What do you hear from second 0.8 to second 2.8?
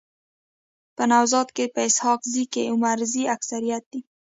په نوزاد کي په اسحق زو کي